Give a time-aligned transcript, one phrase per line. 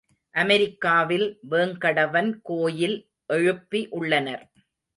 [0.35, 2.97] அமெரிக்காவில் வேங்கடவன் கோயில்
[3.29, 4.43] எழுப்பி உள்ளனர்.